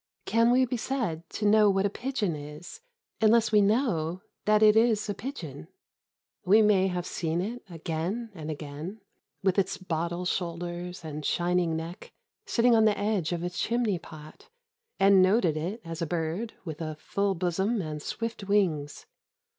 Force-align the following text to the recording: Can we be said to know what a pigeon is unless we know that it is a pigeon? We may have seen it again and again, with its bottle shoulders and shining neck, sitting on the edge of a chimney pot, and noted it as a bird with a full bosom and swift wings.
Can 0.25 0.49
we 0.49 0.65
be 0.65 0.77
said 0.77 1.29
to 1.29 1.45
know 1.45 1.69
what 1.69 1.85
a 1.85 1.89
pigeon 1.91 2.35
is 2.35 2.81
unless 3.21 3.51
we 3.51 3.61
know 3.61 4.23
that 4.45 4.63
it 4.63 4.75
is 4.75 5.07
a 5.07 5.13
pigeon? 5.13 5.67
We 6.43 6.63
may 6.63 6.87
have 6.87 7.05
seen 7.05 7.39
it 7.39 7.61
again 7.69 8.31
and 8.33 8.49
again, 8.49 9.01
with 9.43 9.59
its 9.59 9.77
bottle 9.77 10.25
shoulders 10.25 11.05
and 11.05 11.23
shining 11.23 11.75
neck, 11.75 12.11
sitting 12.47 12.73
on 12.75 12.85
the 12.85 12.97
edge 12.97 13.31
of 13.31 13.43
a 13.43 13.49
chimney 13.51 13.99
pot, 13.99 14.49
and 14.99 15.21
noted 15.21 15.55
it 15.55 15.81
as 15.85 16.01
a 16.01 16.07
bird 16.07 16.55
with 16.65 16.81
a 16.81 16.95
full 16.95 17.35
bosom 17.35 17.79
and 17.79 18.01
swift 18.01 18.43
wings. 18.45 19.05